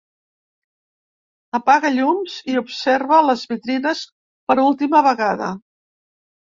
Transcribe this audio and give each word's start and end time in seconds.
Apaga 1.59 1.91
llums 1.99 2.39
i 2.55 2.57
observa 2.63 3.23
les 3.29 3.47
vitrines 3.53 4.05
per 4.09 4.61
última 4.69 5.09
vegada. 5.13 5.57